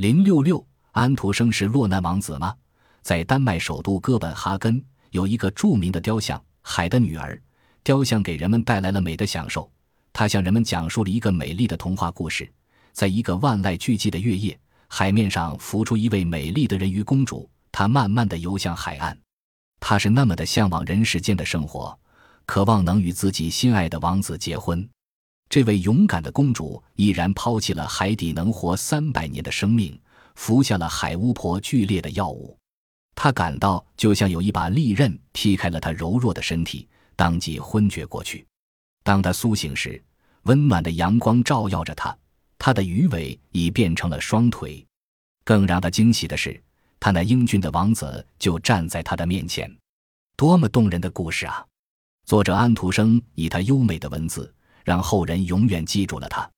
[0.00, 2.56] 零六六，安徒生是落难王子吗？
[3.02, 7.36] 在丹麦首都哥本哈根有一个著名的雕像《海的女儿》，
[7.84, 9.70] 雕像给人们带来了美的享受。
[10.10, 12.50] 它向人们讲述了一个美丽的童话故事。
[12.94, 14.58] 在一个万籁俱寂的月夜，
[14.88, 19.14] 海面上浮出一位美丽的人鱼公主，她慢慢地游向海岸。
[19.80, 21.94] 她是那么的向往人世间的生活，
[22.46, 24.88] 渴望能与自己心爱的王子结婚。
[25.50, 30.00] 这位勇敢的公主毅然抛弃了海底能活三百年的生命，
[30.36, 32.56] 服下了海巫婆剧烈的药物。
[33.16, 38.46] 她感到就像有一把利刃劈开了她柔弱的身体，当即昏厥过去。
[39.02, 40.00] 当她苏醒时，
[40.44, 42.16] 温暖的阳光照耀着她，
[42.56, 44.86] 她的鱼尾已变成了双腿。
[45.42, 46.62] 更让她惊喜的是，
[47.00, 49.68] 她那英俊的王子就站在她的面前。
[50.36, 51.66] 多么动人的故事啊！
[52.24, 54.54] 作者安徒生以他优美的文字，
[54.90, 56.50] 让后人永远记住了他。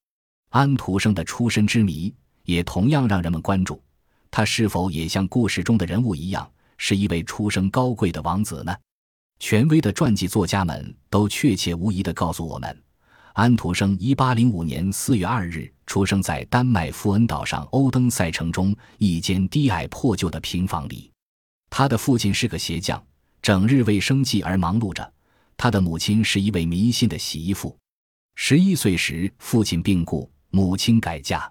[0.48, 2.10] 安徒生的出身之谜
[2.44, 3.78] 也同样让人们关注。
[4.30, 8.74] 他是否也像故事中的人物一样，是一位出生高贵的王子呢？
[9.38, 12.82] 权威的传记作家们都确切无疑地告诉我们，
[13.34, 21.10] 安徒生1805年4月2日出生在丹麦富恩岛上欧登塞城中一间低矮破旧的平房里。
[21.68, 23.04] 他的父亲是个鞋匠，
[23.42, 25.04] 整日为生计而忙碌着；
[25.58, 27.76] 他的母亲是一位迷信的洗衣妇。
[28.34, 31.50] 十一岁时，父亲病故，母亲改嫁。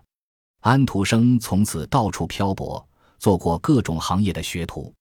[0.59, 2.85] 安徒生从此到处漂泊，
[3.17, 4.93] 做过各种行业的学徒。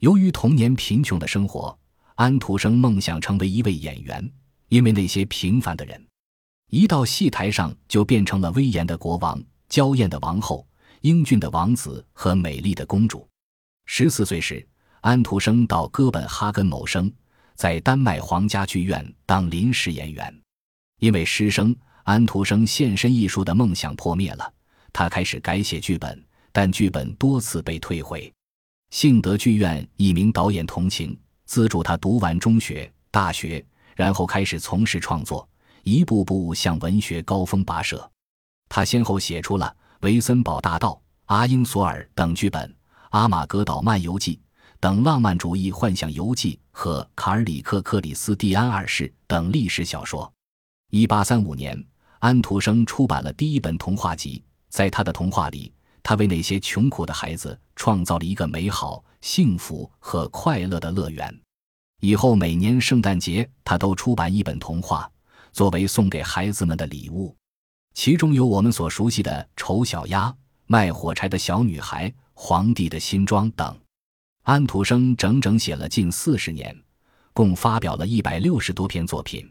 [0.00, 1.78] 由于童年贫穷的生活，
[2.16, 4.30] 安徒生梦想成为一位演员，
[4.68, 6.04] 因为那些平凡的人，
[6.70, 10.66] 一到戏台上就变成了威严的国王、娇艳的王后、
[11.02, 13.26] 英俊的王子和美丽的公主。
[13.86, 14.66] 十四岁时，
[15.00, 17.10] 安徒生到哥本哈根谋生，
[17.54, 20.42] 在丹麦皇家剧院当临时演员。
[20.98, 24.52] 因为失声，安徒生献身艺术的梦想破灭了。
[24.92, 28.32] 他开始改写剧本，但剧本多次被退回。
[28.90, 35.46] 幸得剧院一名导演同情，资助他读完中学、大学，然后开始从事创作，
[35.84, 38.10] 一步步向文学高峰跋涉。
[38.68, 39.66] 他先后写出了
[40.00, 40.90] 《维森堡大道》
[41.26, 42.68] 《阿英索尔》等剧本，
[43.10, 44.36] 《阿玛格岛漫游记》
[44.80, 50.32] 等浪漫主义幻想游记和《卡尔里克克里斯蒂安二世》等历史小说。
[50.90, 51.84] 一八三五年，
[52.18, 54.42] 安徒生出版了第一本童话集。
[54.70, 55.70] 在他的童话里，
[56.02, 61.40] 他为那些穷苦的孩子创造了一个美好、幸福和快乐的乐园。
[62.00, 65.10] 以后每年圣诞节，他都出版一本童话，
[65.52, 67.36] 作为送给孩子们的礼物。
[67.92, 70.28] 其中有我们所熟悉的《丑小鸭》
[70.66, 73.78] 《卖火柴的小女孩》《皇帝的新装》等。
[74.44, 76.74] 安徒生整整写了近四十年，
[77.34, 79.46] 共发表了一百六十多篇作品。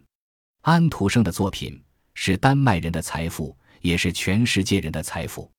[0.67, 1.81] 安徒生的作品
[2.13, 3.57] 是丹麦人的财富。
[3.79, 5.49] 也是全世界人的财富。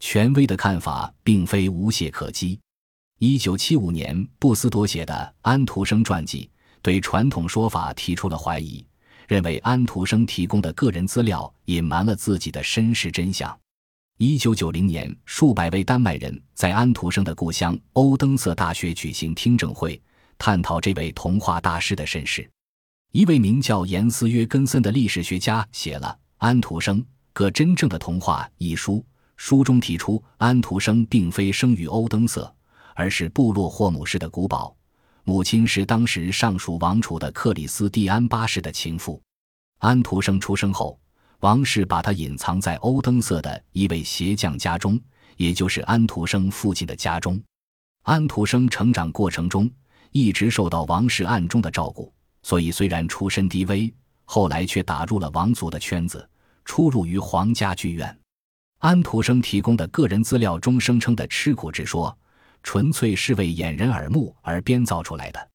[0.00, 2.58] 权威的看法并非无懈可击。
[3.20, 6.50] 一九七五年，布斯多写的《安徒生传记》
[6.82, 8.84] 对传统说法提出了怀疑，
[9.28, 13.56] 认为安徒生提供的个人资料隐瞒了自己的身世真相。
[14.16, 20.02] 一九九零年，数百位丹麦人在安徒生的故乡欧登瑟大学举行听证会，
[20.36, 22.50] 探讨这位童话大师的身世。
[23.12, 27.00] 一位名叫严斯约根森的历史学家写了《安徒生》。
[27.32, 29.04] 个真正的童话一书，
[29.36, 32.52] 书中提出，安徒生并非生于欧登瑟，
[32.94, 34.76] 而是部落霍姆市的古堡，
[35.24, 39.22] 母亲是当时尚属王储的克里斯蒂安八世的情妇。
[39.78, 41.00] 安徒生出生后，
[41.40, 45.00] 王室把他隐藏在欧登瑟的一位鞋匠家中，
[45.36, 47.40] 也就是安徒生父亲的家中。
[48.02, 49.70] 安徒生成长过程中
[50.10, 52.12] 一直受到王室暗中的照顾，
[52.48, 53.92] 所以虽然出身低微，
[54.24, 56.26] 后来却打入了王族的圈子。
[56.64, 58.18] 出入于皇家剧院，
[58.78, 62.16] 安徒生提供的个人资料中声称的吃苦之说，
[62.62, 65.48] 纯粹是为掩人耳目而编造出来的。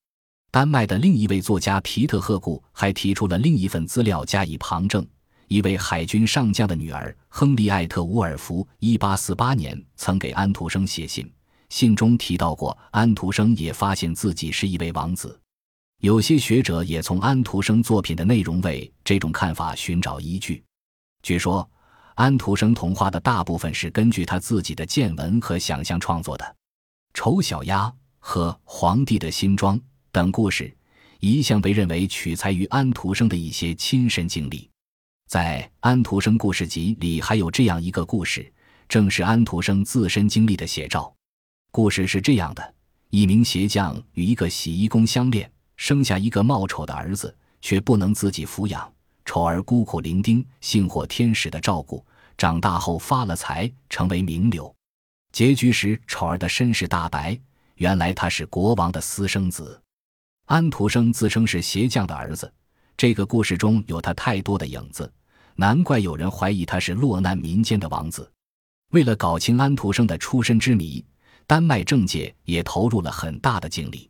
[0.51, 5.03] 丹麦的另一位作家皮特·赫固还提出了另一份资料加以旁证：
[5.47, 11.27] 一位海军上将的女儿亨利艾特·伍尔夫，1848年曾给安徒生写信，
[11.69, 15.39] 信中提到过安徒生也发现自己是一位王子。
[16.03, 20.61] 有些学者也从安徒生作品的内容为这种看法寻找依据。
[21.21, 21.65] 据说，
[22.15, 26.43] 安徒生童话的大部分是根据他自己的见闻和想象创作的，
[27.13, 27.85] 《丑小鸭》
[28.19, 29.79] 和《皇帝的新装》
[30.11, 30.75] 等故事
[31.21, 34.69] 一向被认为取材于安徒生的一些亲身经历。
[35.29, 38.51] 在《安徒生故事集》里，还有这样一个故事，
[38.89, 41.15] 正是安徒生自身经历的写照。
[41.71, 42.73] 故事是这样的：
[43.09, 45.49] 一名鞋匠与一个洗衣工相恋，
[45.83, 48.89] 生下一个貌丑的儿子，却不能自己抚养。
[49.25, 52.01] 丑儿孤苦伶仃，幸获天使的照顾，
[52.37, 54.73] 长大后发了财，成为名流。
[55.33, 57.37] 结局时，丑儿的身世大白，
[57.75, 59.77] 原来他是国王的私生子。
[60.45, 62.49] 安徒生自称是鞋匠的儿子，
[62.95, 65.11] 这个故事中有他太多的影子，
[65.57, 68.31] 难怪有人怀疑他是落难民间的王子。
[68.91, 71.03] 为了搞清安徒生的出身之谜，
[71.45, 74.09] 丹麦政界也投入了很大的精力。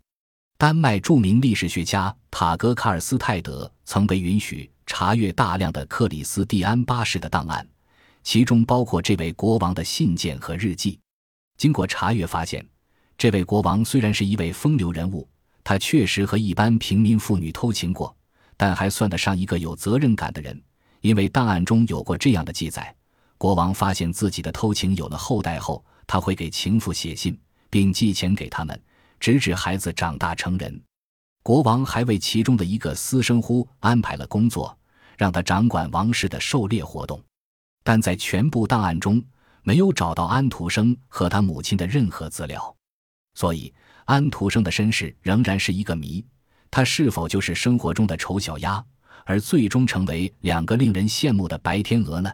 [0.64, 7.68] 丹麦著名历史学家塔格卡尔斯泰德曾被允许查阅大量的克里斯蒂安八世的档案，
[8.24, 10.98] 其中包括这位国王的信件和日记。
[11.58, 12.66] 经过查阅，发现
[13.18, 15.28] 这位国王虽然是一位风流人物，
[15.66, 18.16] 他确实和一般平民妇女偷情过，
[18.56, 20.58] 但还算得上一个有责任感的人，
[21.02, 22.96] 因为档案中有过这样的记载。
[23.38, 27.38] 国王发现自己的偷情有了后代后，他会给情妇写信，
[27.70, 28.82] 并寄钱给他们，
[29.24, 30.84] 直至孩子长大成人。
[31.44, 34.78] 国王还为其中的一个私生乎安排了工作，
[35.18, 37.24] 让他掌管王室的狩猎活动。
[37.86, 39.24] 但在全部档案中，
[39.62, 42.76] 没有找到安徒生和他母亲的任何资料，
[43.36, 43.74] 所以
[44.04, 46.22] 安徒生的身世仍然是一个谜。
[46.70, 48.84] 他是否就是生活中的丑小鸭，
[49.24, 52.30] 而最终成为两个令人羡慕的白天鹅呢？